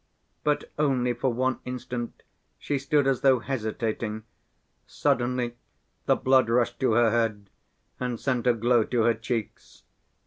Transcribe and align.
But 0.43 0.71
only 0.79 1.13
for 1.13 1.31
one 1.31 1.59
instant 1.63 2.23
she 2.57 2.79
stood 2.79 3.05
as 3.05 3.21
though 3.21 3.37
hesitating; 3.37 4.23
suddenly 4.87 5.57
the 6.07 6.15
blood 6.15 6.49
rushed 6.49 6.79
to 6.79 6.93
her 6.93 7.11
head 7.11 7.51
and 7.99 8.19
sent 8.19 8.47
a 8.47 8.53
glow 8.55 8.83
to 8.83 9.03
her 9.03 9.13
cheeks. 9.13 9.83